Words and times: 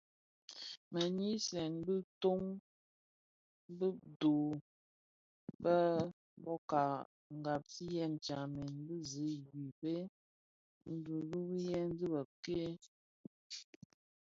Me 0.91 1.01
nyisen 1.17 1.73
biton 1.85 2.43
bedho 3.77 4.35
bë 5.63 5.75
bōka 6.43 6.83
ghaksiya 7.43 8.05
stamen 8.23 8.71
bi 8.85 8.97
zi 9.11 9.27
I 9.41 9.43
Guife, 9.47 9.95
nduduyèn 10.93 11.87
dhi 11.97 12.05
bëk-ke. 12.13 12.61